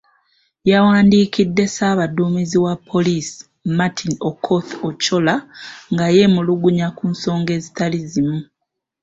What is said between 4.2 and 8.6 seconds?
Okoth Ochola, nga yeemulugunya ku nsonga ezitali zimu.